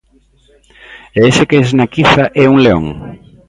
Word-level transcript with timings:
E 1.17 1.19
ese 1.29 1.43
que 1.49 1.57
esnaquiza 1.65 2.23
é 2.43 2.45
un 2.53 2.57
león? 2.65 2.85